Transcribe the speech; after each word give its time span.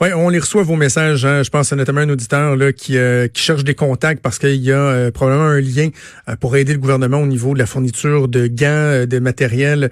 Oui, 0.00 0.08
on 0.12 0.28
les 0.28 0.40
reçoit 0.40 0.64
vos 0.64 0.74
messages. 0.74 1.24
Hein. 1.24 1.44
Je 1.44 1.50
pense 1.50 1.72
à 1.72 1.76
notamment 1.76 2.00
un 2.00 2.08
auditeur 2.08 2.56
là, 2.56 2.72
qui, 2.72 2.98
euh, 2.98 3.28
qui 3.28 3.40
cherche 3.40 3.62
des 3.62 3.76
contacts 3.76 4.20
parce 4.20 4.40
qu'il 4.40 4.56
y 4.56 4.72
a 4.72 4.76
euh, 4.76 5.12
probablement 5.12 5.46
un 5.46 5.60
lien 5.60 5.90
euh, 6.28 6.34
pour 6.34 6.56
aider 6.56 6.72
le 6.72 6.80
gouvernement 6.80 7.18
au 7.18 7.26
niveau 7.26 7.54
de 7.54 7.60
la 7.60 7.66
fourniture 7.66 8.26
de 8.26 8.48
gants, 8.48 9.06
de 9.06 9.18
matériel 9.20 9.90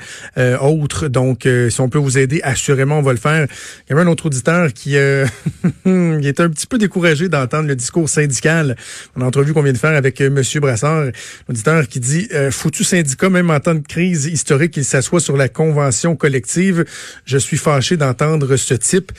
autres. 0.61 1.07
Donc, 1.07 1.47
si 1.71 1.81
on 1.81 1.89
peut 1.89 2.01
vous 2.01 2.19
aider, 2.19 2.41
assurément, 2.43 2.99
on 2.99 3.03
va 3.03 3.13
le 3.13 3.19
faire. 3.19 3.47
Il 3.89 3.95
y 3.95 3.97
a 3.97 4.03
un 4.03 4.07
autre 4.09 4.27
auditeur 4.27 4.73
qui, 4.73 4.91
qui 5.85 6.29
est 6.29 6.41
un 6.41 6.51
petit 6.51 6.67
peu 6.67 6.79
découragé 6.79 7.29
d'entendre 7.29 7.69
le 7.69 7.77
discours 7.77 8.09
syndical. 8.09 8.77
On 9.15 9.21
a 9.21 9.25
entrevu 9.25 9.53
qu'on 9.53 9.63
vient 9.63 9.73
de 9.73 9.79
faire 9.79 9.97
avec 9.97 10.21
Monsieur 10.21 10.59
Brassard, 10.59 11.13
auditeur 11.49 11.87
qui 11.87 12.01
dit 12.01 12.29
foutu 12.51 12.83
syndicat, 12.83 13.31
même 13.31 13.51
en 13.51 13.61
temps 13.61 13.75
de 13.75 13.87
crise 13.87 14.27
historique, 14.27 14.77
il 14.77 14.85
s'assoit 14.85 15.21
sur 15.21 15.37
la 15.37 15.49
convention 15.49 16.17
collective. 16.17 16.85
Je 17.25 17.39
suis 17.39 17.57
fâché 17.57 17.97
d'entendre 17.97 18.57
ce 18.57 18.75
type. 18.75 19.13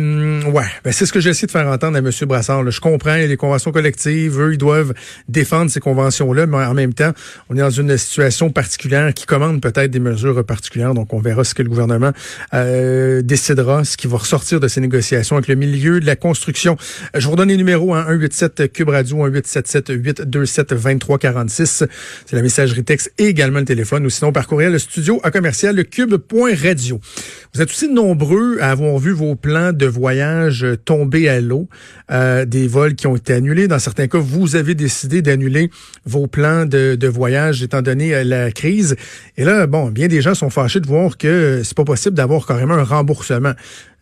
Euh, 0.00 0.42
ouais, 0.44 0.64
ben 0.84 0.92
c'est 0.92 1.06
ce 1.06 1.12
que 1.12 1.20
j'essaie 1.20 1.46
de 1.46 1.50
faire 1.50 1.66
entendre 1.66 1.96
à 1.96 2.00
M. 2.00 2.10
Brassard. 2.22 2.68
Je 2.70 2.80
comprends, 2.80 3.16
des 3.16 3.36
conventions 3.36 3.72
collectives, 3.72 4.40
eux, 4.40 4.52
ils 4.52 4.58
doivent 4.58 4.94
défendre 5.28 5.70
ces 5.70 5.80
conventions-là, 5.80 6.46
mais 6.46 6.58
en 6.58 6.74
même 6.74 6.94
temps, 6.94 7.12
on 7.48 7.56
est 7.56 7.60
dans 7.60 7.70
une 7.70 7.96
situation 7.96 8.50
particulière 8.50 9.12
qui 9.14 9.26
commande 9.26 9.60
peut-être 9.60 9.90
des 9.90 10.00
mesures 10.00 10.44
particulières. 10.44 10.94
Donc, 10.94 11.12
on 11.12 11.20
verra 11.20 11.44
ce 11.44 11.54
que 11.54 11.62
le 11.62 11.68
gouvernement 11.68 12.12
euh, 12.54 13.22
décidera, 13.22 13.84
ce 13.84 13.96
qui 13.96 14.06
va 14.06 14.18
ressortir 14.18 14.60
de 14.60 14.68
ces 14.68 14.80
négociations 14.80 15.36
avec 15.36 15.48
le 15.48 15.54
milieu 15.54 16.00
de 16.00 16.06
la 16.06 16.16
construction. 16.16 16.76
Je 17.14 17.24
vous 17.24 17.32
redonne 17.32 17.48
les 17.48 17.56
numéros, 17.56 17.94
hein, 17.94 18.04
187 18.06 18.72
Cube 18.72 18.88
Radio, 18.88 19.16
1877 19.16 19.88
827 19.90 20.70
2346. 20.70 21.84
C'est 22.26 22.36
la 22.36 22.42
messagerie 22.42 22.84
texte 22.84 23.12
et 23.18 23.26
également 23.26 23.58
le 23.58 23.64
téléphone, 23.64 24.06
ou 24.06 24.10
sinon 24.10 24.32
par 24.32 24.46
courriel, 24.46 24.72
le 24.72 24.78
studio 24.78 25.20
à 25.22 25.30
commercial, 25.30 25.76
le 25.76 25.82
cube.radio. 25.82 27.00
Vous 27.52 27.60
êtes 27.60 27.70
aussi 27.70 27.88
nombreux 27.88 28.58
à 28.60 28.70
avoir 28.70 28.96
vu 28.98 29.10
vos 29.10 29.34
plans 29.34 29.72
de 29.72 29.86
voyages 29.86 30.64
tombés 30.84 31.28
à 31.28 31.40
l'eau, 31.40 31.68
euh, 32.12 32.44
des 32.44 32.68
vols 32.68 32.94
qui 32.94 33.08
ont 33.08 33.16
été 33.16 33.32
annulés. 33.32 33.66
Dans 33.66 33.80
certains 33.80 34.06
cas, 34.06 34.18
vous 34.18 34.54
avez 34.54 34.76
décidé 34.76 35.20
d'annuler 35.20 35.68
vos 36.06 36.28
plans 36.28 36.64
de, 36.64 36.94
de, 36.94 37.08
voyage 37.08 37.64
étant 37.64 37.82
donné 37.82 38.14
euh, 38.14 38.22
la 38.22 38.52
crise. 38.52 38.94
Et 39.36 39.42
là, 39.44 39.66
bon, 39.66 39.90
bien 39.90 40.06
des 40.06 40.20
gens 40.20 40.34
sont 40.34 40.50
fâchés 40.50 40.78
de 40.78 40.86
voir 40.86 41.18
que 41.18 41.62
c'est 41.64 41.76
pas 41.76 41.84
possible 41.84 42.14
d'avoir 42.14 42.46
carrément 42.46 42.74
un 42.74 42.84
remboursement 42.84 43.54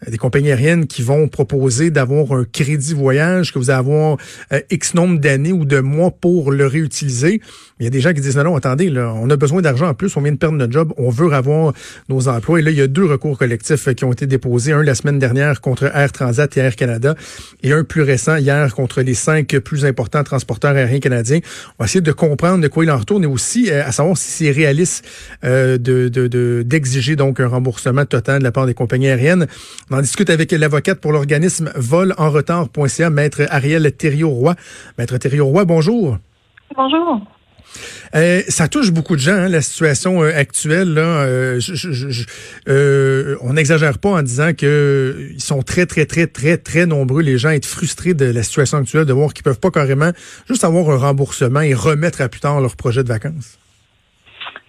des 0.07 0.19
compagnies 0.19 0.51
aériennes 0.51 0.87
qui 0.87 1.03
vont 1.03 1.29
proposer 1.29 1.91
d'avoir 1.91 2.33
un 2.33 2.45
crédit 2.45 2.95
voyage, 2.95 3.53
que 3.53 3.59
vous 3.59 3.71
allez 3.71 3.79
avoir 3.79 4.17
euh, 4.53 4.61
X 4.71 4.95
nombre 4.95 5.19
d'années 5.19 5.53
ou 5.53 5.65
de 5.65 5.81
mois 5.81 6.11
pour 6.11 6.53
le 6.53 6.67
réutiliser. 6.67 7.41
Il 7.81 7.85
y 7.85 7.87
a 7.87 7.91
des 7.91 8.01
gens 8.01 8.13
qui 8.13 8.21
disent 8.21 8.37
non, 8.37 8.45
non, 8.45 8.57
attendez, 8.57 8.91
là, 8.91 9.13
on 9.17 9.29
a 9.31 9.37
besoin 9.37 9.63
d'argent 9.63 9.89
en 9.89 9.95
plus, 9.95 10.17
on 10.17 10.21
vient 10.21 10.33
de 10.33 10.37
perdre 10.37 10.57
notre 10.57 10.73
job, 10.73 10.93
on 10.97 11.11
veut 11.11 11.33
avoir 11.33 11.73
nos 12.09 12.29
emplois. 12.29 12.61
Et 12.61 12.63
là, 12.63 12.71
il 12.71 12.77
y 12.77 12.83
a 12.83 12.87
deux 12.87 13.05
recours 13.05 13.39
collectifs 13.39 13.95
qui 13.95 14.05
ont 14.05 14.13
été 14.13 14.27
déposés, 14.27 14.73
un 14.73 14.83
la 14.83 14.95
semaine 14.95 15.19
dernière 15.19 15.61
contre 15.61 15.85
Air 15.95 16.13
Transat 16.13 16.57
et 16.57 16.61
Air 16.61 16.77
Canada, 16.77 17.15
et 17.63 17.73
un 17.73 17.85
plus 17.85 18.03
récent 18.03 18.37
hier 18.37 18.75
contre 18.75 19.03
les 19.03 19.15
cinq 19.15 19.57
plus 19.59 19.85
importants 19.85 20.23
transporteurs 20.25 20.77
aériens 20.77 21.01
canadiens. 21.01 21.41
On 21.79 21.85
va 21.85 21.87
essayer 21.87 22.01
de 22.01 22.13
comprendre 22.13 22.63
de 22.63 22.69
quoi 22.69 22.85
il 22.85 22.91
en 22.91 22.99
retourne 22.99 23.25
et 23.25 23.27
aussi 23.27 23.71
euh, 23.71 23.85
à 23.85 23.93
savoir 23.93 24.17
si 24.17 24.31
c'est 24.31 24.51
réaliste 24.51 25.05
euh, 25.45 25.79
de 25.79 26.09
d'exiger 26.63 27.13
de, 27.13 27.19
donc 27.19 27.41
un 27.41 27.49
remboursement 27.49 28.05
total 28.05 28.41
de 28.41 28.45
la 28.45 28.53
part 28.53 28.67
des 28.67 28.75
compagnies 28.75 29.09
aériennes. 29.09 29.47
On 29.91 29.97
en 29.97 30.01
discute 30.03 30.29
avec 30.29 30.53
l'avocate 30.53 31.01
pour 31.01 31.13
l'organisme 31.13 31.73
volenretard.ca, 31.75 33.11
maître 33.11 33.47
Ariel 33.49 33.91
Thériault-Roy. 33.91 34.55
Maître 34.99 35.17
Thériault-Roy, 35.17 35.65
bonjour. 35.65 36.19
Bonjour. 36.77 37.23
Euh, 38.15 38.43
ça 38.49 38.69
touche 38.69 38.91
beaucoup 38.91 39.17
de 39.17 39.21
gens, 39.21 39.33
hein, 39.33 39.49
la 39.49 39.63
situation 39.63 40.23
euh, 40.23 40.33
actuelle. 40.35 40.93
Là, 40.93 41.23
euh, 41.23 41.61
euh, 42.69 43.37
on 43.41 43.55
n'exagère 43.55 43.99
pas 43.99 44.11
en 44.11 44.23
disant 44.23 44.53
que 44.53 45.29
ils 45.33 45.41
sont 45.41 45.63
très, 45.63 45.87
très, 45.87 46.05
très, 46.05 46.27
très, 46.27 46.59
très 46.59 46.85
nombreux, 46.85 47.23
les 47.23 47.39
gens, 47.39 47.49
à 47.49 47.55
être 47.55 47.67
frustrés 47.67 48.15
de 48.15 48.27
la 48.27 48.43
situation 48.43 48.79
actuelle, 48.79 49.07
de 49.07 49.13
voir 49.15 49.33
qu'ils 49.33 49.45
peuvent 49.45 49.61
pas 49.61 49.71
carrément 49.71 50.13
juste 50.49 50.65
avoir 50.65 50.91
un 50.91 50.99
remboursement 50.99 51.61
et 51.61 51.75
remettre 51.75 52.21
à 52.21 52.29
plus 52.29 52.41
tard 52.41 52.61
leur 52.61 52.77
projet 52.77 53.03
de 53.03 53.09
vacances. 53.09 53.59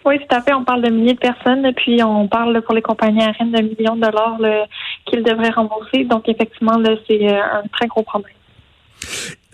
Oui, 0.05 0.17
tout 0.19 0.35
à 0.35 0.41
fait. 0.41 0.53
On 0.53 0.63
parle 0.63 0.81
de 0.81 0.89
milliers 0.89 1.13
de 1.13 1.19
personnes, 1.19 1.71
puis 1.75 2.01
on 2.03 2.27
parle 2.27 2.61
pour 2.61 2.73
les 2.73 2.81
compagnies 2.81 3.21
aériennes 3.21 3.51
de 3.51 3.61
millions 3.61 3.95
de 3.95 4.01
dollars 4.01 4.39
qu'ils 5.05 5.23
devraient 5.23 5.49
rembourser. 5.49 6.05
Donc, 6.05 6.27
effectivement, 6.29 6.81
c'est 7.07 7.27
un 7.29 7.63
très 7.71 7.87
gros 7.87 8.03
problème. 8.03 8.33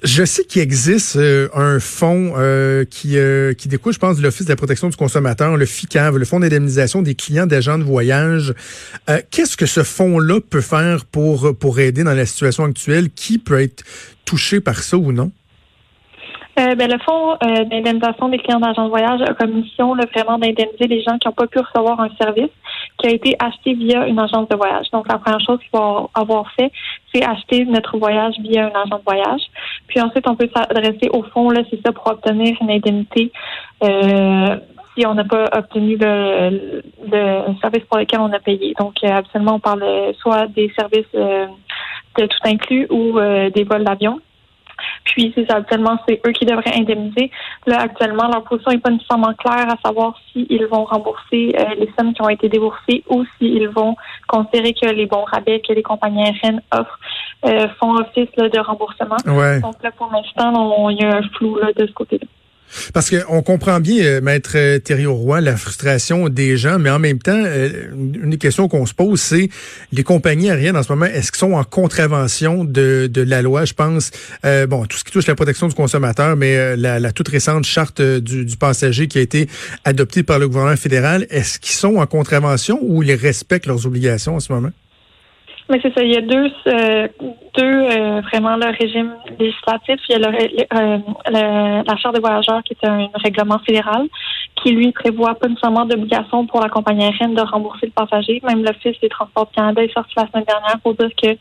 Je 0.04 0.24
sais 0.24 0.44
qu'il 0.44 0.62
existe 0.62 1.16
euh, 1.16 1.48
un 1.56 1.80
fonds 1.80 2.34
euh, 2.38 2.86
qui, 2.86 3.18
euh, 3.18 3.54
qui 3.54 3.68
découle, 3.68 3.94
je 3.94 3.98
pense, 3.98 4.18
de 4.18 4.22
l'Office 4.22 4.46
de 4.46 4.52
la 4.52 4.56
protection 4.56 4.90
du 4.90 4.96
consommateur, 4.96 5.58
le 5.58 5.66
FICAV, 5.66 6.18
le 6.18 6.26
Fonds 6.26 6.40
d'indemnisation 6.40 7.02
des 7.02 7.16
clients 7.16 7.48
d'agents 7.48 7.80
de 7.80 7.84
voyage. 7.84 8.54
Qu'est-ce 9.32 9.58
que 9.58 9.66
ce 9.66 9.84
fonds-là 9.84 10.42
peut 10.42 10.62
faire 10.62 11.06
pour, 11.06 11.58
pour 11.58 11.80
aider 11.80 12.04
dans 12.04 12.14
la 12.14 12.26
situation 12.26 12.66
actuelle? 12.66 13.10
Qui 13.10 13.40
peut 13.40 13.60
être 13.60 13.84
touché 14.26 14.60
par 14.60 14.84
ça 14.84 14.98
ou 14.98 15.12
non? 15.12 15.32
Euh, 16.66 16.74
ben, 16.74 16.90
le 16.90 16.98
fonds 17.00 17.34
euh, 17.34 17.64
d'indemnisation 17.66 18.30
des 18.30 18.40
clients 18.40 18.60
d'agents 18.60 18.86
de 18.86 18.90
voyage 18.90 19.22
a 19.22 19.34
comme 19.34 19.52
mission 19.52 19.94
là, 19.94 20.06
vraiment 20.14 20.40
d'indemniser 20.40 20.88
les 20.88 21.02
gens 21.04 21.18
qui 21.18 21.28
n'ont 21.28 21.34
pas 21.34 21.48
pu 21.48 21.60
recevoir 21.60 22.00
un 22.00 22.10
service 22.20 22.50
qui 22.98 23.08
a 23.08 23.12
été 23.12 23.36
acheté 23.40 23.74
via 23.74 24.08
une 24.08 24.18
agence 24.18 24.48
de 24.50 24.56
voyage. 24.56 24.90
Donc, 24.92 25.08
la 25.08 25.20
première 25.20 25.42
chose 25.42 25.60
qu'il 25.60 25.70
faut 25.76 26.10
avoir 26.16 26.50
fait, 26.54 26.72
c'est 27.14 27.24
acheter 27.24 27.66
notre 27.66 27.98
voyage 27.98 28.36
via 28.40 28.70
une 28.70 28.76
agence 28.76 29.00
de 29.00 29.06
voyage. 29.06 29.42
Puis 29.88 30.02
ensuite, 30.02 30.28
on 30.28 30.36
peut 30.36 30.50
s'adresser 30.56 31.10
au 31.12 31.24
fonds, 31.24 31.52
là, 31.52 31.62
c'est 31.70 31.82
ça, 31.86 31.92
pour 31.92 32.08
obtenir 32.08 32.56
une 32.62 32.72
indemnité 32.72 33.32
euh, 33.84 34.58
si 34.98 35.06
on 35.06 35.14
n'a 35.14 35.26
pas 35.26 35.50
obtenu 35.54 35.98
le, 35.98 36.82
le, 37.12 37.60
service 37.60 37.84
pour 37.84 38.00
lequel 38.00 38.22
on 38.22 38.32
a 38.32 38.40
payé. 38.40 38.74
Donc, 38.80 38.96
euh, 39.04 39.10
absolument, 39.10 39.56
on 39.56 39.60
parle 39.60 39.84
soit 40.20 40.48
des 40.48 40.72
services 40.80 41.14
de 41.14 42.26
tout 42.26 42.40
inclus 42.46 42.88
ou 42.90 43.20
des 43.54 43.64
vols 43.66 43.84
d'avion. 43.84 44.20
Puis 45.04 45.32
c'est 45.36 45.52
actuellement, 45.52 45.98
c'est 46.08 46.22
eux 46.26 46.32
qui 46.32 46.46
devraient 46.46 46.76
indemniser. 46.76 47.32
Là, 47.66 47.82
actuellement, 47.82 48.28
leur 48.28 48.44
position 48.44 48.72
n'est 48.72 48.80
pas 48.80 48.92
nécessairement 48.92 49.34
claire 49.34 49.68
à 49.70 49.78
savoir 49.86 50.16
s'ils 50.32 50.66
vont 50.68 50.86
rembourser 50.86 51.56
euh, 51.58 51.76
les 51.78 51.92
sommes 51.98 52.14
qui 52.14 52.22
ont 52.22 52.30
été 52.30 52.50
déboursées 52.50 53.04
ou 53.10 53.24
s'ils 53.38 53.70
vont 53.70 53.96
considérer 54.28 54.74
que 54.74 54.88
les 54.88 55.06
bons 55.06 55.24
rabais 55.24 55.62
que 55.62 55.74
les 55.74 55.84
compagnies 55.84 56.24
aériennes 56.24 56.62
offrent 56.74 57.00
euh, 57.46 57.68
font 57.80 57.96
office 57.96 58.32
de 58.36 58.60
remboursement. 58.60 59.18
Donc 59.62 59.76
là, 59.84 59.92
pour 59.92 60.12
l'instant, 60.12 60.90
il 60.90 60.98
y 61.02 61.06
a 61.06 61.18
un 61.18 61.22
flou 61.22 61.58
là, 61.58 61.72
de 61.74 61.86
ce 61.86 61.92
côté-là. 61.94 62.26
Parce 62.94 63.10
qu'on 63.10 63.42
comprend 63.42 63.80
bien, 63.80 64.04
euh, 64.04 64.22
Maître 64.22 64.52
euh, 64.56 64.80
Thierry 64.80 65.06
Roy, 65.06 65.42
la 65.42 65.56
frustration 65.58 66.30
des 66.30 66.58
gens, 66.58 66.80
mais 66.80 66.90
en 66.90 67.00
même 67.00 67.20
temps, 67.20 67.44
euh, 67.46 67.70
une 67.94 68.30
des 68.30 68.38
questions 68.38 68.68
qu'on 68.68 68.86
se 68.86 68.94
pose, 68.94 69.22
c'est 69.22 69.50
les 69.92 70.04
compagnies 70.04 70.50
aériennes 70.50 70.78
en 70.78 70.84
ce 70.84 70.92
moment, 70.92 71.06
est-ce 71.06 71.32
qu'ils 71.32 71.40
sont 71.40 71.54
en 71.54 71.64
contravention 71.64 72.64
de, 72.64 73.08
de 73.12 73.22
la 73.22 73.42
loi? 73.42 73.66
Je 73.66 73.74
pense, 73.74 74.12
bon, 74.68 74.86
tout 74.86 74.98
ce 74.98 75.04
qui 75.04 75.12
touche 75.12 75.28
la 75.28 75.36
protection 75.36 75.68
du 75.68 75.76
consommateur, 75.76 76.36
mais 76.36 76.76
la, 76.76 77.00
la, 77.00 77.12
toute 77.12 77.30
récente 77.30 77.66
charte 77.66 78.02
du, 78.02 78.46
du, 78.46 78.58
passager 78.58 79.08
qui 79.08 79.18
a 79.18 79.22
été 79.22 79.48
adoptée 79.84 80.24
par 80.24 80.40
le 80.40 80.48
gouvernement 80.48 80.78
fédéral, 80.78 81.26
est-ce 81.30 81.60
qu'ils 81.60 81.76
sont 81.76 81.96
en 81.96 82.06
contravention 82.06 82.80
ou 82.82 83.04
ils 83.04 83.14
respectent 83.14 83.68
leurs 83.68 83.86
obligations 83.86 84.36
en 84.36 84.40
ce 84.40 84.52
moment? 84.52 84.72
Mais 85.68 85.80
c'est 85.82 85.94
ça. 85.96 86.04
Il 86.04 86.14
y 86.14 86.18
a 86.18 86.22
deux, 86.22 86.52
euh, 86.68 87.08
deux 87.58 87.64
euh, 87.64 88.22
vraiment 88.22 88.56
le 88.56 88.68
régime 88.78 89.16
législatif. 89.40 90.00
Il 90.10 90.12
y 90.12 90.24
a 90.24 90.30
le, 90.30 90.38
euh, 90.76 91.84
la 91.84 91.98
charte 91.98 92.14
des 92.14 92.22
voyageurs 92.22 92.62
qui 92.64 92.74
est 92.74 92.88
un 92.88 93.08
règlement 93.16 93.58
fédéral 93.60 94.08
qui 94.64 94.72
lui 94.72 94.92
prévoit 94.92 95.34
pas 95.36 95.48
nécessairement 95.48 95.86
d'obligation 95.86 96.46
pour 96.46 96.62
la 96.62 96.70
compagnie 96.70 97.04
aérienne 97.04 97.34
de 97.34 97.42
rembourser 97.42 97.88
le 97.88 97.92
passager. 97.92 98.42
Même 98.46 98.64
l'Office 98.64 99.00
des 99.02 99.10
Transports 99.10 99.48
du 99.48 99.54
Canada 99.54 99.84
est 99.84 99.94
sorti 99.94 100.14
la 100.18 100.28
semaine 100.28 100.46
dernière 100.46 100.80
pour 100.82 100.94
dire 100.94 101.10
que 101.22 101.36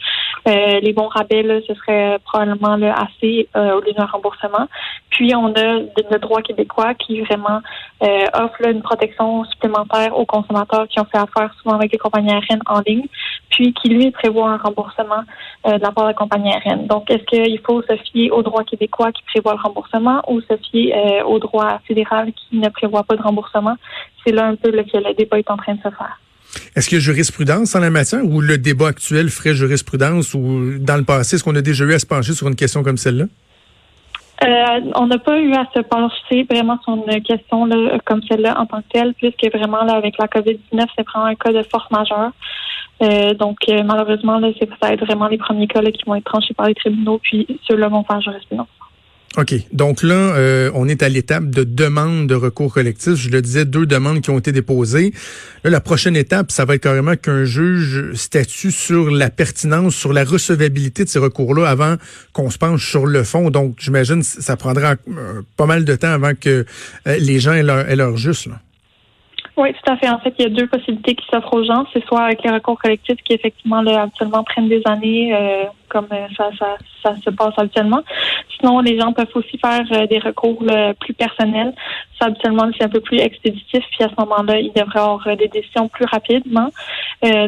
les 0.80 0.92
bons 0.92 1.08
rabais, 1.08 1.42
là, 1.42 1.60
ce 1.66 1.74
serait 1.74 2.18
probablement 2.24 2.76
le 2.76 2.88
assez 2.88 3.48
au 3.54 3.80
lieu 3.80 3.92
d'un 3.96 4.06
remboursement. 4.06 4.66
Puis 5.10 5.34
on 5.34 5.54
a 5.54 5.78
le 5.78 6.18
droit 6.18 6.42
québécois 6.42 6.94
qui 6.94 7.20
vraiment 7.20 7.60
offre 8.00 8.68
une 8.68 8.82
protection 8.82 9.44
supplémentaire 9.44 10.18
aux 10.18 10.26
consommateurs 10.26 10.88
qui 10.88 10.98
ont 10.98 11.06
fait 11.06 11.18
affaire 11.18 11.54
souvent 11.62 11.76
avec 11.76 11.92
les 11.92 11.98
compagnies 11.98 12.32
aériennes 12.32 12.62
en 12.66 12.80
ligne, 12.84 13.06
puis 13.54 13.72
qui 13.72 13.88
lui 13.88 14.10
prévoit 14.10 14.50
un 14.50 14.56
remboursement 14.56 15.22
euh, 15.66 15.78
de 15.78 15.82
la 15.82 15.92
part 15.92 16.04
de 16.04 16.08
la 16.08 16.14
compagnie 16.14 16.52
aérienne. 16.52 16.86
Donc, 16.86 17.08
est-ce 17.08 17.24
qu'il 17.24 17.60
faut 17.64 17.82
se 17.82 17.96
fier 18.10 18.30
au 18.32 18.42
droit 18.42 18.64
québécois 18.64 19.12
qui 19.12 19.22
prévoit 19.22 19.54
le 19.54 19.60
remboursement 19.60 20.22
ou 20.28 20.40
se 20.40 20.56
fier 20.70 20.92
euh, 20.92 21.24
au 21.24 21.38
droit 21.38 21.80
fédéral 21.86 22.32
qui 22.32 22.58
ne 22.58 22.68
prévoit 22.68 23.04
pas 23.04 23.16
de 23.16 23.22
remboursement? 23.22 23.76
C'est 24.24 24.32
là 24.32 24.46
un 24.46 24.56
peu 24.56 24.70
que 24.72 24.98
le 24.98 25.14
débat 25.14 25.38
est 25.38 25.50
en 25.50 25.56
train 25.56 25.74
de 25.74 25.78
se 25.78 25.90
faire. 25.90 26.18
Est-ce 26.74 26.88
qu'il 26.88 26.98
y 26.98 27.00
a 27.00 27.04
jurisprudence 27.04 27.74
en 27.76 27.80
la 27.80 27.90
matière 27.90 28.24
ou 28.24 28.40
le 28.40 28.58
débat 28.58 28.88
actuel 28.88 29.28
ferait 29.28 29.54
jurisprudence 29.54 30.34
ou 30.34 30.78
dans 30.78 30.96
le 30.96 31.04
passé, 31.04 31.36
est-ce 31.36 31.44
qu'on 31.44 31.54
a 31.54 31.62
déjà 31.62 31.84
eu 31.84 31.94
à 31.94 31.98
se 31.98 32.06
pencher 32.06 32.32
sur 32.32 32.48
une 32.48 32.56
question 32.56 32.82
comme 32.82 32.96
celle-là? 32.96 33.26
Euh, 34.42 34.90
on 34.96 35.06
n'a 35.06 35.18
pas 35.18 35.38
eu 35.38 35.52
à 35.54 35.64
se 35.72 35.80
pencher 35.80 36.44
vraiment 36.50 36.78
sur 36.82 36.94
une 36.94 37.22
question 37.22 37.66
là, 37.66 37.98
comme 38.04 38.20
celle-là 38.28 38.58
en 38.58 38.66
tant 38.66 38.82
que 38.82 38.88
telle, 38.92 39.14
puisque 39.14 39.54
vraiment 39.54 39.84
là, 39.84 39.94
avec 39.94 40.18
la 40.18 40.26
COVID-19, 40.26 40.86
c'est 40.96 41.06
vraiment 41.06 41.26
un 41.26 41.34
cas 41.34 41.52
de 41.52 41.62
force 41.62 41.90
majeure. 41.90 42.32
Euh, 43.02 43.34
donc, 43.34 43.56
euh, 43.68 43.82
malheureusement, 43.82 44.38
là, 44.38 44.50
c'est, 44.58 44.68
ça 44.68 44.76
va 44.82 44.92
être 44.92 45.04
vraiment 45.04 45.28
les 45.28 45.38
premiers 45.38 45.66
cas 45.66 45.82
qui 45.82 46.02
vont 46.06 46.14
être 46.14 46.24
tranchés 46.24 46.54
par 46.54 46.66
les 46.66 46.74
tribunaux, 46.74 47.20
puis 47.22 47.46
ceux-là 47.68 47.88
vont 47.88 48.04
faire 48.04 48.20
jurisprudence. 48.20 48.68
OK. 49.36 49.52
Donc 49.72 50.04
là, 50.04 50.14
euh, 50.14 50.70
on 50.74 50.86
est 50.86 51.02
à 51.02 51.08
l'étape 51.08 51.50
de 51.50 51.64
demande 51.64 52.28
de 52.28 52.36
recours 52.36 52.72
collectif. 52.72 53.14
Je 53.14 53.30
le 53.30 53.42
disais, 53.42 53.64
deux 53.64 53.84
demandes 53.84 54.20
qui 54.20 54.30
ont 54.30 54.38
été 54.38 54.52
déposées. 54.52 55.12
Là, 55.64 55.70
la 55.70 55.80
prochaine 55.80 56.14
étape, 56.14 56.52
ça 56.52 56.64
va 56.64 56.76
être 56.76 56.82
carrément 56.82 57.16
qu'un 57.16 57.44
juge 57.44 58.12
statue 58.14 58.70
sur 58.70 59.10
la 59.10 59.30
pertinence, 59.30 59.96
sur 59.96 60.12
la 60.12 60.22
recevabilité 60.24 61.02
de 61.02 61.08
ces 61.08 61.18
recours-là 61.18 61.68
avant 61.68 61.96
qu'on 62.32 62.48
se 62.48 62.58
penche 62.58 62.88
sur 62.88 63.06
le 63.06 63.24
fond. 63.24 63.50
Donc, 63.50 63.76
j'imagine 63.80 64.22
ça 64.22 64.56
prendra 64.56 64.94
euh, 65.08 65.42
pas 65.56 65.66
mal 65.66 65.84
de 65.84 65.96
temps 65.96 66.12
avant 66.12 66.34
que 66.40 66.64
euh, 67.08 67.16
les 67.18 67.40
gens 67.40 67.54
aient 67.54 67.64
leur, 67.64 67.88
aient 67.88 67.96
leur 67.96 68.16
juste. 68.16 68.46
Là. 68.46 68.60
Oui, 69.56 69.72
tout 69.72 69.92
à 69.92 69.96
fait. 69.96 70.08
En 70.08 70.18
fait, 70.18 70.34
il 70.38 70.42
y 70.42 70.46
a 70.46 70.48
deux 70.48 70.66
possibilités 70.66 71.14
qui 71.14 71.24
s'offrent 71.30 71.54
aux 71.54 71.62
gens. 71.62 71.86
C'est 71.92 72.04
soit 72.06 72.22
avec 72.22 72.42
les 72.42 72.50
recours 72.50 72.76
collectifs 72.76 73.22
qui, 73.24 73.34
effectivement, 73.34 73.82
là, 73.82 74.02
habituellement 74.02 74.42
prennent 74.42 74.68
des 74.68 74.82
années, 74.84 75.32
euh, 75.32 75.64
comme 75.88 76.08
euh, 76.10 76.26
ça, 76.36 76.50
ça, 76.58 76.76
ça 77.04 77.14
se 77.24 77.30
passe 77.30 77.54
habituellement. 77.56 78.02
Sinon, 78.58 78.80
les 78.80 78.98
gens 78.98 79.12
peuvent 79.12 79.30
aussi 79.34 79.56
faire 79.58 79.84
euh, 79.92 80.06
des 80.08 80.18
recours 80.18 80.64
plus 80.98 81.14
personnels. 81.14 81.72
Ça, 82.18 82.26
habituellement, 82.26 82.68
c'est 82.76 82.84
un 82.84 82.88
peu 82.88 83.00
plus 83.00 83.18
expéditif. 83.18 83.84
Puis 83.92 84.02
à 84.02 84.08
ce 84.08 84.14
moment-là, 84.18 84.58
il 84.58 84.72
devrait 84.72 84.98
avoir 84.98 85.36
des 85.36 85.48
décisions 85.48 85.86
plus 85.88 86.06
rapidement. 86.06 86.70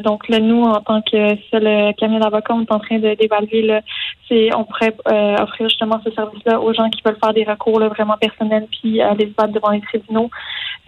Donc 0.00 0.28
là, 0.28 0.38
nous, 0.38 0.62
en 0.62 0.81
tant 0.81 1.02
que 1.02 1.37
seul 1.50 1.94
cabinet 1.94 2.20
d'avocats, 2.20 2.55
on 2.55 2.62
est 2.62 2.73
en 2.73 2.78
train 2.78 2.99
d'évaluer, 2.99 3.81
c'est 4.28 4.55
on 4.55 4.64
pourrait 4.64 4.94
offrir 5.40 5.69
justement 5.69 6.00
ce 6.05 6.11
service-là 6.11 6.61
aux 6.61 6.73
gens 6.73 6.88
qui 6.90 7.02
veulent 7.05 7.19
faire 7.23 7.34
des 7.34 7.44
recours 7.44 7.81
vraiment 7.81 8.17
personnels 8.17 8.67
puis 8.70 9.00
aller 9.00 9.26
se 9.26 9.32
battre 9.32 9.52
devant 9.52 9.70
les 9.70 9.81
tribunaux. 9.81 10.31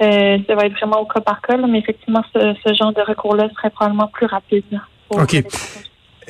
ça 0.00 0.55
va 0.55 0.67
être 0.67 0.75
vraiment 0.75 1.05
cas 1.05 1.20
par 1.20 1.40
cas, 1.40 1.56
mais 1.56 1.79
effectivement, 1.79 2.23
ce, 2.32 2.75
genre 2.75 2.93
de 2.93 3.02
recours-là 3.02 3.49
serait 3.56 3.70
probablement 3.70 4.08
plus 4.08 4.26
rapide. 4.26 4.64
OK. 5.11 5.44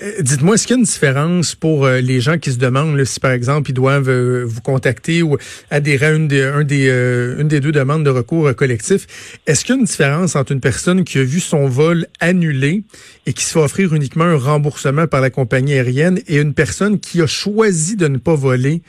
Euh, 0.02 0.22
dites-moi, 0.22 0.54
est-ce 0.54 0.66
qu'il 0.66 0.74
y 0.74 0.78
a 0.78 0.80
une 0.80 0.84
différence 0.84 1.54
pour 1.54 1.86
euh, 1.86 2.00
les 2.00 2.20
gens 2.20 2.38
qui 2.38 2.52
se 2.52 2.58
demandent 2.58 3.02
si, 3.04 3.20
par 3.20 3.32
exemple, 3.32 3.70
ils 3.70 3.74
doivent 3.74 4.08
euh, 4.08 4.44
vous 4.46 4.60
contacter 4.60 5.22
ou 5.22 5.36
adhérer 5.70 6.06
à 6.06 6.12
une 6.12 6.28
des, 6.28 6.42
un 6.42 6.64
des, 6.64 7.60
deux 7.60 7.72
demandes 7.72 8.04
de 8.04 8.10
recours 8.10 8.54
collectif? 8.54 9.06
Est-ce 9.46 9.64
qu'il 9.64 9.74
y 9.74 9.78
a 9.78 9.80
une 9.80 9.86
différence 9.86 10.36
entre 10.36 10.52
une 10.52 10.60
personne 10.60 11.04
qui 11.04 11.18
a 11.18 11.24
vu 11.24 11.40
son 11.40 11.68
vol 11.68 12.06
annulé 12.20 12.82
et 13.26 13.32
qui 13.32 13.44
se 13.44 13.52
fait 13.52 13.58
offrir 13.58 13.94
uniquement 13.94 14.24
un 14.24 14.36
remboursement 14.36 15.06
par 15.06 15.20
la 15.20 15.30
compagnie 15.30 15.74
aérienne 15.74 16.20
et 16.26 16.38
une 16.38 16.54
personne 16.54 17.00
qui 17.00 17.20
a 17.20 17.26
choisi 17.26 17.96
de 17.96 18.08
ne 18.08 18.18
pas 18.18 18.34
voler? 18.34 18.82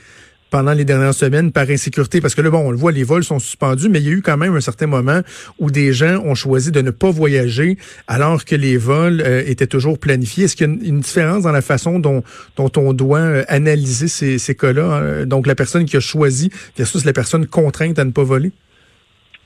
Pendant 0.49 0.73
les 0.73 0.85
dernières 0.85 1.13
semaines 1.13 1.51
par 1.51 1.69
insécurité? 1.69 2.21
Parce 2.21 2.35
que 2.35 2.41
là, 2.41 2.49
bon, 2.49 2.59
on 2.59 2.71
le 2.71 2.77
voit, 2.77 2.91
les 2.91 3.03
vols 3.03 3.23
sont 3.23 3.39
suspendus, 3.39 3.89
mais 3.89 3.99
il 3.99 4.07
y 4.07 4.09
a 4.09 4.13
eu 4.13 4.21
quand 4.21 4.37
même 4.37 4.55
un 4.55 4.61
certain 4.61 4.87
moment 4.87 5.21
où 5.59 5.71
des 5.71 5.93
gens 5.93 6.21
ont 6.23 6.35
choisi 6.35 6.71
de 6.71 6.81
ne 6.81 6.91
pas 6.91 7.11
voyager 7.11 7.77
alors 8.07 8.45
que 8.45 8.55
les 8.55 8.77
vols 8.77 9.21
euh, 9.25 9.43
étaient 9.45 9.67
toujours 9.67 9.99
planifiés. 9.99 10.45
Est-ce 10.45 10.55
qu'il 10.55 10.67
y 10.67 10.69
a 10.69 10.87
une, 10.87 10.99
différence 10.99 11.43
dans 11.43 11.51
la 11.51 11.61
façon 11.61 11.99
dont, 11.99 12.23
on 12.57 12.93
doit 12.93 13.19
euh, 13.19 13.43
analyser 13.47 14.07
ces, 14.07 14.37
ces 14.37 14.55
cas-là? 14.55 14.83
Hein? 14.83 15.25
Donc, 15.25 15.47
la 15.47 15.55
personne 15.55 15.85
qui 15.85 15.97
a 15.97 16.01
choisi 16.01 16.51
versus 16.77 17.05
la 17.05 17.13
personne 17.13 17.45
contrainte 17.47 17.99
à 17.99 18.05
ne 18.05 18.11
pas 18.11 18.23
voler? 18.23 18.51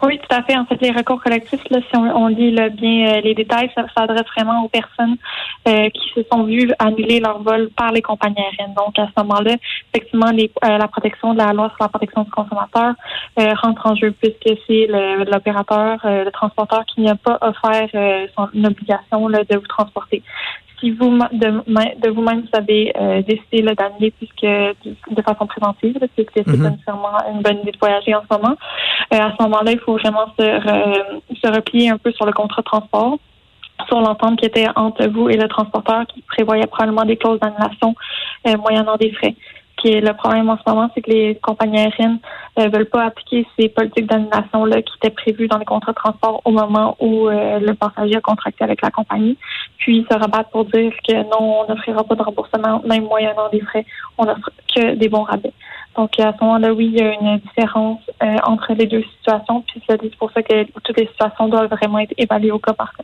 Oui, 0.06 0.20
tout 0.20 0.36
à 0.36 0.44
fait. 0.44 0.58
En 0.58 0.66
fait, 0.66 0.82
les 0.82 0.92
recours 0.92 1.24
collectifs, 1.24 1.64
là, 1.70 1.80
si 1.90 1.96
on, 1.96 2.28
lit 2.28 2.52
bien 2.74 3.08
euh, 3.08 3.22
les 3.22 3.34
détails, 3.34 3.72
ça 3.74 3.86
s'adresse 3.96 4.26
vraiment 4.36 4.66
aux 4.66 4.68
personnes 4.68 5.16
euh, 5.66 5.90
qui 5.92 6.10
se 6.14 6.22
sont 6.30 6.44
vues 6.44 6.70
annuler 6.78 7.22
leur 7.22 7.42
vol 7.42 7.70
par 7.70 7.94
les 7.94 8.02
compagnies 8.02 8.36
aériennes. 8.38 8.74
Donc, 8.76 9.00
à 9.00 9.08
ce 9.08 9.24
moment-là, 9.24 9.56
effectivement, 9.94 10.32
les, 10.32 10.52
euh, 10.66 10.78
la 10.78 10.90
protection 10.90 11.34
de 11.34 11.38
la 11.38 11.54
loi 11.54 11.70
sur 11.70 11.78
la 11.80 11.88
protection 11.88 12.24
du 12.24 12.32
consommateur 12.32 12.96
rentre 13.38 13.88
en 13.88 13.96
jeu 13.96 14.12
puisque 14.12 14.60
c'est 14.68 14.88
l'opérateur, 15.32 16.00
le, 16.04 16.30
transporteur 16.32 16.86
qui 16.86 17.02
n'a 17.02 17.16
pas 17.16 17.38
offert 17.42 17.88
son 18.36 18.50
obligation 18.66 19.28
là, 19.30 19.44
de 19.50 19.56
vous 19.56 19.68
transporter 19.68 20.22
si 20.84 20.92
vous 20.92 21.18
de, 21.32 22.10
vous-même 22.10 22.42
vous 22.42 22.58
avez 22.60 22.92
euh, 23.00 23.22
décidé 23.22 23.62
d'annuler 23.74 24.12
puisque 24.12 24.42
de, 24.42 25.22
façon 25.22 25.48
préventive, 25.48 25.98
puisque 26.16 26.32
c'est 26.36 26.46
mm-hmm. 26.46 26.62
pas 26.62 26.70
nécessairement 26.70 27.18
une 27.34 27.42
bonne 27.42 27.60
idée 27.60 27.72
de 27.72 27.78
voyager 27.80 28.14
en 28.14 28.22
ce 28.30 28.38
moment, 28.38 28.56
euh, 29.14 29.18
à 29.18 29.32
ce 29.38 29.44
moment-là, 29.44 29.72
il 29.72 29.80
faut 29.80 29.98
vraiment 29.98 30.26
se, 30.38 30.44
se 31.42 31.48
replier 31.48 31.90
un 31.90 31.98
peu 31.98 32.12
sur 32.12 32.26
le 32.26 32.34
contrat 32.34 32.62
de 32.62 32.66
transport 32.66 33.18
sur 33.88 34.00
l'entente 34.00 34.40
qui 34.40 34.46
était 34.46 34.68
entre 34.76 35.06
vous 35.08 35.30
et 35.30 35.38
le 35.38 35.48
transporteur 35.48 36.06
qui 36.08 36.22
prévoyait 36.22 36.68
probablement 36.68 37.06
des 37.06 37.18
clauses 37.18 37.40
d'annulation 37.40 37.96
euh, 38.48 38.58
moyennant 38.58 38.96
des 38.98 39.12
frais 39.12 39.36
le 39.86 40.14
problème 40.14 40.50
en 40.50 40.58
ce 40.58 40.70
moment, 40.70 40.90
c'est 40.94 41.02
que 41.02 41.12
les 41.12 41.36
compagnies 41.36 41.80
aériennes 41.80 42.20
ne 42.58 42.64
euh, 42.64 42.70
veulent 42.70 42.90
pas 42.90 43.06
appliquer 43.06 43.46
ces 43.58 43.70
politiques 43.70 44.08
d'annulation-là 44.08 44.82
qui 44.82 44.94
étaient 44.98 45.14
prévues 45.14 45.48
dans 45.48 45.58
les 45.58 45.66
contrats 45.66 45.92
de 45.92 45.98
transport 45.98 46.42
au 46.46 46.52
moment 46.52 46.96
où 47.00 47.28
euh, 47.28 47.60
le 47.60 47.74
passager 47.74 48.16
a 48.16 48.22
contracté 48.22 48.64
avec 48.64 48.82
la 48.82 48.92
compagnie. 48.92 49.38
Puis 49.78 50.06
se 50.10 50.18
rabattent 50.18 50.52
pour 50.52 50.66
dire 50.66 50.94
que 51.08 51.14
non, 51.24 51.62
on 51.62 51.68
n'offrira 51.68 52.04
pas 52.04 52.16
de 52.16 52.24
remboursement, 52.24 52.82
même 52.86 53.04
moyennant 53.04 53.50
des 53.52 53.62
frais, 53.62 53.86
on 54.18 54.26
n'offre 54.26 54.50
que 54.74 54.96
des 54.96 55.10
bons 55.10 55.24
rabais. 55.24 55.54
Donc 55.96 56.20
à 56.20 56.34
ce 56.34 56.44
moment-là, 56.44 56.74
oui, 56.74 56.92
il 56.94 57.00
y 57.00 57.02
a 57.02 57.14
une 57.14 57.38
différence 57.38 58.02
euh, 58.22 58.38
entre 58.44 58.74
les 58.74 58.86
deux 58.86 59.04
situations. 59.18 59.62
Puis 59.62 59.82
c'est 59.88 60.16
pour 60.16 60.32
ça 60.32 60.42
que 60.42 60.64
toutes 60.84 60.98
les 60.98 61.08
situations 61.08 61.48
doivent 61.48 61.70
vraiment 61.70 62.00
être 62.00 62.14
évaluées 62.18 62.52
au 62.52 62.60
cas 62.60 62.74
par 62.74 62.94
cas. 62.94 63.04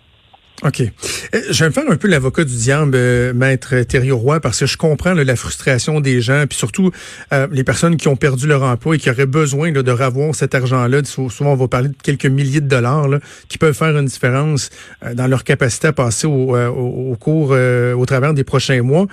OK. 0.65 0.81
Euh, 0.81 1.41
je 1.50 1.63
vais 1.63 1.69
me 1.69 1.73
faire 1.73 1.89
un 1.89 1.95
peu 1.95 2.07
l'avocat 2.09 2.44
du 2.44 2.56
diable, 2.56 2.91
euh, 2.95 3.33
maître 3.33 3.79
Thierry 3.81 4.11
Roy, 4.11 4.41
parce 4.41 4.59
que 4.59 4.65
je 4.65 4.75
comprends 4.75 5.13
la 5.13 5.35
frustration 5.35 6.01
des 6.01 6.21
gens, 6.21 6.45
puis 6.50 6.57
surtout 6.57 6.91
euh, 7.31 7.47
les 7.51 7.63
personnes 7.63 7.95
qui 7.95 8.09
ont 8.09 8.17
perdu 8.17 8.45
leur 8.45 8.63
emploi 8.63 8.95
et 8.95 8.97
qui 8.97 9.09
auraient 9.09 9.25
besoin 9.25 9.71
de 9.71 9.91
revoir 9.91 10.35
cet 10.35 10.56
argent-là. 10.56 11.01
Souvent, 11.06 11.53
on 11.53 11.56
va 11.56 11.67
parler 11.67 11.89
de 11.89 11.95
quelques 12.03 12.25
milliers 12.25 12.61
de 12.61 12.67
dollars 12.67 13.07
qui 13.47 13.57
peuvent 13.57 13.73
faire 13.73 13.97
une 13.97 14.06
différence 14.06 14.69
dans 15.13 15.27
leur 15.27 15.44
capacité 15.44 15.88
à 15.88 15.94
passer 15.94 16.27
au, 16.27 16.56
au 16.56 17.15
cours, 17.15 17.51
au 17.51 18.05
travers 18.05 18.33
des 18.33 18.44
prochains 18.44 18.81
mois. 18.81 19.07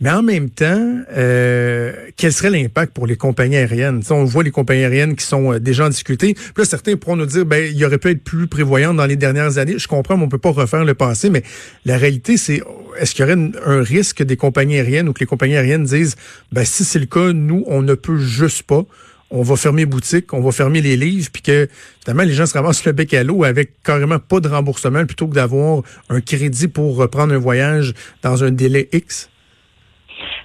Mais 0.00 0.10
en 0.10 0.22
même 0.22 0.48
temps, 0.48 1.02
euh, 1.12 1.92
quel 2.16 2.32
serait 2.32 2.48
l'impact 2.48 2.94
pour 2.94 3.06
les 3.06 3.16
compagnies 3.16 3.56
aériennes? 3.56 4.02
on 4.08 4.24
voit 4.24 4.42
les 4.42 4.50
compagnies 4.50 4.84
aériennes 4.84 5.14
qui 5.14 5.26
sont 5.26 5.52
euh, 5.52 5.60
déjà 5.60 5.84
en 5.84 5.90
difficulté. 5.90 6.32
Puis 6.32 6.52
là, 6.56 6.64
certains 6.64 6.96
pourront 6.96 7.16
nous 7.16 7.26
dire, 7.26 7.44
ben, 7.44 7.70
il 7.70 7.84
aurait 7.84 7.98
pu 7.98 8.08
être 8.08 8.24
plus 8.24 8.46
prévoyant 8.46 8.94
dans 8.94 9.04
les 9.04 9.16
dernières 9.16 9.58
années. 9.58 9.78
Je 9.78 9.88
comprends, 9.88 10.16
mais 10.16 10.24
on 10.24 10.28
peut 10.30 10.38
pas 10.38 10.52
refaire 10.52 10.86
le 10.86 10.94
passé, 10.94 11.28
mais 11.28 11.42
la 11.84 11.98
réalité, 11.98 12.38
c'est, 12.38 12.62
est-ce 12.98 13.14
qu'il 13.14 13.26
y 13.26 13.30
aurait 13.30 13.50
un 13.66 13.82
risque 13.82 14.22
des 14.22 14.38
compagnies 14.38 14.76
aériennes 14.76 15.08
ou 15.08 15.12
que 15.12 15.20
les 15.20 15.26
compagnies 15.26 15.56
aériennes 15.56 15.84
disent, 15.84 16.16
ben, 16.50 16.64
si 16.64 16.84
c'est 16.84 16.98
le 16.98 17.06
cas, 17.06 17.34
nous, 17.34 17.64
on 17.66 17.82
ne 17.82 17.94
peut 17.94 18.18
juste 18.18 18.62
pas 18.62 18.86
on 19.32 19.42
va 19.42 19.54
fermer 19.54 19.86
boutique, 19.86 20.32
on 20.34 20.40
va 20.40 20.50
fermer 20.50 20.80
les 20.80 20.96
livres, 20.96 21.28
puis 21.32 21.42
que 21.42 21.68
finalement 22.02 22.24
les 22.24 22.34
gens 22.34 22.46
se 22.46 22.54
ramassent 22.54 22.84
le 22.84 22.90
bec 22.90 23.14
à 23.14 23.22
l'eau 23.22 23.44
avec 23.44 23.80
carrément 23.84 24.18
pas 24.18 24.40
de 24.40 24.48
remboursement 24.48 25.06
plutôt 25.06 25.28
que 25.28 25.34
d'avoir 25.34 25.82
un 26.08 26.20
crédit 26.20 26.66
pour 26.66 26.96
reprendre 26.96 27.32
un 27.32 27.38
voyage 27.38 27.94
dans 28.22 28.42
un 28.42 28.50
délai 28.50 28.88
X? 28.92 29.30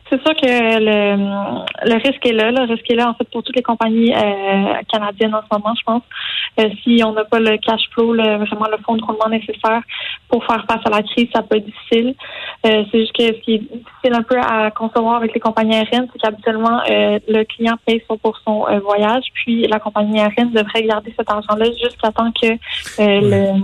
C'est 0.07 0.21
sûr 0.21 0.35
que 0.35 0.45
le, 0.45 1.15
le 1.89 1.95
risque 1.95 2.23
est 2.27 2.33
là. 2.33 2.51
Le 2.51 2.71
risque 2.71 2.89
est 2.91 2.95
là, 2.95 3.09
en 3.09 3.15
fait, 3.15 3.27
pour 3.31 3.41
toutes 3.41 3.55
les 3.55 3.63
compagnies 3.63 4.13
euh, 4.13 4.73
canadiennes 4.91 5.33
en 5.33 5.41
ce 5.41 5.57
moment, 5.57 5.73
je 5.75 5.83
pense. 5.83 6.03
Euh, 6.59 6.69
si 6.83 7.01
on 7.03 7.11
n'a 7.13 7.25
pas 7.25 7.39
le 7.39 7.57
cash 7.57 7.81
flow, 7.91 8.13
vraiment 8.13 8.67
le 8.71 8.77
fonds 8.85 8.97
de 8.97 9.03
roulement 9.03 9.29
nécessaire 9.29 9.81
pour 10.29 10.45
faire 10.45 10.63
face 10.69 10.81
à 10.85 10.89
la 10.91 11.01
crise, 11.01 11.27
ça 11.33 11.41
peut 11.41 11.57
être 11.57 11.65
difficile. 11.65 12.13
Euh, 12.67 12.83
c'est 12.91 12.99
juste 12.99 13.13
que 13.13 13.23
ce 13.23 13.41
qui 13.41 13.55
est 13.55 13.59
difficile 13.59 14.13
un 14.13 14.21
peu 14.21 14.37
à 14.39 14.69
concevoir 14.69 15.15
avec 15.15 15.33
les 15.33 15.39
compagnies 15.39 15.75
aériennes, 15.75 16.07
c'est 16.13 16.19
qu'habituellement, 16.19 16.81
le 16.87 17.43
client 17.43 17.75
paye 17.85 18.01
pour 18.07 18.37
son 18.45 18.65
voyage, 18.83 19.23
puis 19.33 19.67
la 19.67 19.79
compagnie 19.79 20.19
aérienne 20.19 20.51
devrait 20.51 20.83
garder 20.83 21.13
cet 21.17 21.29
argent-là 21.31 21.65
jusqu'à 21.65 22.11
temps 22.11 22.31
que 22.31 22.51
le, 22.99 23.59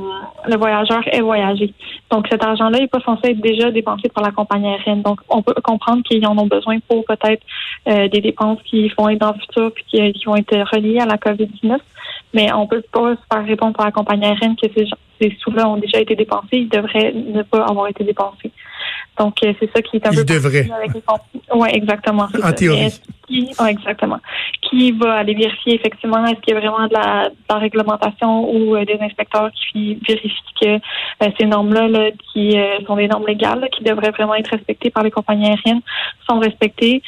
le 0.48 0.58
voyageur 0.58 1.02
ait 1.12 1.22
voyagé. 1.22 1.72
Donc, 2.10 2.28
cet 2.30 2.44
argent-là 2.44 2.80
n'est 2.80 2.88
pas 2.88 3.00
censé 3.02 3.30
être 3.30 3.42
déjà 3.42 3.70
dépensé 3.70 4.10
par 4.10 4.24
la 4.24 4.32
compagnie 4.32 4.68
aérienne. 4.68 5.04
Donc, 5.04 5.20
on 5.30 5.42
peut 5.42 5.54
comprendre 5.64 6.02
qu'il 6.04 6.20
y 6.20 6.26
a 6.26 6.31
en 6.32 6.38
ont 6.38 6.48
besoin 6.48 6.80
pour 6.88 7.06
peut-être 7.06 7.44
euh, 7.88 8.08
des 8.08 8.22
dépenses 8.22 8.60
qui 8.64 8.90
vont 8.98 9.10
être 9.10 9.20
dans 9.20 9.34
le 9.34 9.40
futur 9.40 9.72
puis 9.74 9.84
qui, 9.88 10.26
vont 10.26 10.36
être 10.36 10.58
reliées 10.74 11.00
à 11.00 11.06
la 11.06 11.18
COVID-19. 11.18 11.78
Mais 12.34 12.52
on 12.54 12.68
peut 12.68 12.84
pas 12.92 13.16
se 13.16 13.22
faire 13.32 13.46
répondre 13.46 13.76
par 13.76 13.86
la 13.86 13.92
compagnie 13.92 14.26
aérienne 14.26 14.56
que 14.56 14.68
ces, 14.76 14.88
ces 15.20 15.36
sous-là 15.40 15.68
ont 15.68 15.78
déjà 15.78 16.00
été 16.00 16.16
dépensés. 16.16 16.58
Ils 16.58 16.70
devraient 16.70 17.14
ne 17.14 17.44
pas 17.44 17.66
avoir 17.66 17.88
été 17.88 18.04
dépensés. 18.04 18.52
Donc, 19.20 19.36
euh, 19.44 19.54
c'est 19.60 19.70
ça 19.76 19.82
qui 19.82 19.98
est 19.98 20.08
un 20.08 20.12
peu... 20.12 20.24
devrait. 20.24 20.68
Oui, 21.54 21.70
exactement. 21.74 22.28
En 22.44 22.54
théorie. 22.54 22.92
Qui, 23.28 23.52
exactement. 23.68 24.20
Qui 24.62 24.92
va 24.94 25.16
aller 25.16 25.34
vérifier 25.34 25.76
effectivement 25.76 26.26
est-ce 26.26 26.40
qu'il 26.42 26.54
y 26.54 26.58
a 26.58 26.60
vraiment 26.60 26.88
de 26.88 26.94
la, 26.94 27.30
de 27.30 27.36
la 27.50 27.58
réglementation 27.58 28.50
ou 28.50 28.76
euh, 28.76 28.86
des 28.86 28.98
inspecteurs 29.00 29.50
qui 29.52 29.96
vérifient 30.08 30.56
que 30.62 30.68
euh, 30.76 31.30
ces 31.40 31.46
normes-là, 31.46 31.88
là, 31.88 32.10
qui 32.34 32.58
sont 32.88 32.96
des 32.96 33.08
normes 33.08 33.28
légales, 33.28 33.68
qui 33.72 33.84
devraient 33.84 34.12
vraiment 34.12 34.36
être 34.36 34.52
respectées 34.52 34.90
par 34.90 35.04
les 35.04 35.12
compagnies 35.12 35.48
aériennes, 35.48 35.82
sont 36.30 36.40
respectées? 36.40 37.02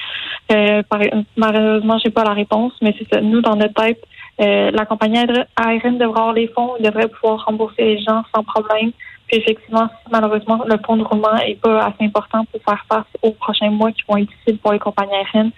Par, 0.50 1.00
malheureusement, 1.36 1.98
j'ai 2.04 2.12
pas 2.12 2.24
la 2.24 2.34
réponse, 2.34 2.74
mais 2.82 2.94
c'est 3.00 3.08
ça. 3.12 3.22
Nous, 3.22 3.42
dans 3.42 3.56
notre 3.56 3.74
tête, 3.74 4.04
la 4.38 4.86
compagnie 4.86 5.18
aérienne 5.56 5.98
devrait 5.98 6.20
avoir 6.20 6.34
les 6.34 6.48
fonds, 6.48 6.74
devrait 6.80 7.08
pouvoir 7.08 7.46
rembourser 7.46 7.84
les 7.84 7.98
gens 8.00 8.24
sans 8.36 8.44
problème 8.44 8.92
effectivement, 9.38 9.90
malheureusement, 10.12 10.64
le 10.68 10.78
fonds 10.86 10.98
de 10.98 11.04
roulement 11.04 11.34
n'est 11.36 11.56
pas 11.56 11.86
assez 11.86 12.06
important 12.06 12.46
pour 12.46 12.62
faire 12.64 12.86
face 12.90 13.06
aux 13.22 13.32
prochains 13.32 13.70
mois 13.70 13.92
qui 13.92 14.04
vont 14.08 14.18
être 14.18 14.28
difficiles 14.28 14.58
pour 14.60 14.74
les 14.74 14.80
compagnies 14.80 15.14
aériennes, 15.14 15.52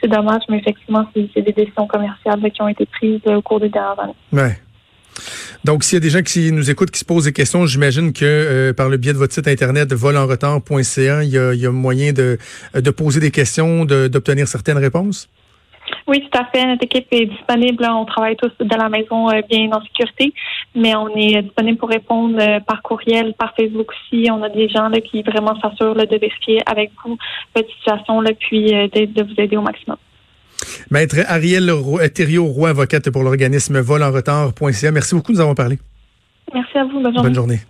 c'est 0.00 0.08
dommage, 0.08 0.42
mais 0.48 0.58
effectivement, 0.58 1.06
c'est 1.14 1.42
des 1.42 1.52
décisions 1.52 1.86
commerciales 1.86 2.40
qui 2.50 2.62
ont 2.62 2.68
été 2.68 2.86
prises 2.86 3.20
au 3.26 3.42
cours 3.42 3.60
des 3.60 3.68
dernières 3.68 4.00
années. 4.00 4.14
Ouais. 4.32 4.56
Donc, 5.64 5.84
s'il 5.84 5.96
y 5.96 5.98
a 5.98 6.00
des 6.00 6.10
gens 6.10 6.22
qui 6.22 6.52
nous 6.52 6.70
écoutent, 6.70 6.90
qui 6.90 7.00
se 7.00 7.04
posent 7.04 7.24
des 7.24 7.32
questions, 7.32 7.66
j'imagine 7.66 8.12
que 8.12 8.24
euh, 8.24 8.72
par 8.72 8.88
le 8.88 8.96
biais 8.96 9.12
de 9.12 9.18
votre 9.18 9.34
site 9.34 9.46
internet 9.46 9.92
volenretard.ca, 9.92 11.22
il 11.22 11.30
y 11.30 11.38
a, 11.38 11.52
il 11.52 11.60
y 11.60 11.66
a 11.66 11.70
moyen 11.70 12.12
de, 12.12 12.38
de 12.74 12.90
poser 12.90 13.20
des 13.20 13.30
questions, 13.30 13.84
d'obtenir 13.84 14.48
certaines 14.48 14.78
réponses? 14.78 15.28
Oui, 16.06 16.22
tout 16.30 16.38
à 16.38 16.44
fait. 16.46 16.66
Notre 16.66 16.84
équipe 16.84 17.06
est 17.10 17.26
disponible. 17.26 17.86
On 17.88 18.04
travaille 18.04 18.36
tous 18.36 18.52
de 18.58 18.76
la 18.76 18.88
maison 18.88 19.30
euh, 19.30 19.40
bien 19.48 19.70
en 19.72 19.82
sécurité, 19.82 20.32
mais 20.74 20.94
on 20.94 21.08
est 21.16 21.42
disponible 21.42 21.78
pour 21.78 21.88
répondre 21.88 22.38
euh, 22.40 22.60
par 22.60 22.82
courriel, 22.82 23.34
par 23.34 23.54
Facebook 23.56 23.90
aussi. 23.90 24.28
On 24.30 24.42
a 24.42 24.48
des 24.48 24.68
gens 24.68 24.88
là, 24.88 25.00
qui 25.00 25.22
vraiment 25.22 25.58
s'assurent 25.60 25.94
de 25.94 26.18
vérifier 26.18 26.60
avec 26.66 26.92
vous 27.04 27.16
votre 27.54 27.68
situation, 27.78 28.20
là, 28.20 28.30
puis 28.38 28.74
euh, 28.74 28.88
de, 28.88 29.22
vous 29.22 29.34
aider 29.38 29.56
au 29.56 29.62
maximum. 29.62 29.96
Maître 30.90 31.16
Ariel 31.26 31.72
Thériault, 32.14 32.46
roi 32.46 32.70
avocate 32.70 33.10
pour 33.10 33.22
l'organisme 33.22 33.80
volenretard.ca. 33.80 34.92
Merci 34.92 35.14
beaucoup, 35.14 35.32
nous 35.32 35.40
avons 35.40 35.54
parlé. 35.54 35.78
Merci 36.52 36.78
à 36.78 36.84
vous. 36.84 37.00
Bonne 37.00 37.14
journée. 37.14 37.22
Bonne 37.22 37.34
journée. 37.34 37.60